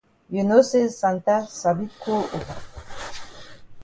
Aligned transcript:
You 0.31 0.43
know 0.43 0.63
say 0.63 0.87
Santa 0.87 1.45
sabi 1.47 1.87
cold 2.03 2.25
over. 2.33 2.55